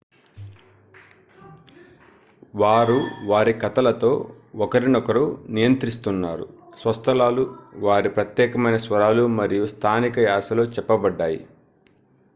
[2.53, 2.95] వారు
[3.23, 4.11] వారి కథలతో
[4.59, 5.23] ఒకరినొకరు
[5.49, 6.47] నియంత్రిస్తున్నారు
[6.79, 7.43] స్వస్థలాలు
[7.79, 11.41] వారి ప్రత్యేకమైన స్వరాలు మరియు స్థానిక యాస లో చెప్పబడ్డాయి